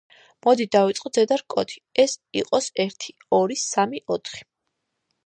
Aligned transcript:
მოდი 0.45 0.65
დავიწყოთ 0.75 1.19
ზედა 1.19 1.37
რკოთი: 1.41 1.77
ეს 2.03 2.15
იყოს 2.41 2.71
ერთი, 2.85 3.15
ორი, 3.41 3.59
სამი, 3.65 4.03
ოთხი. 4.17 4.43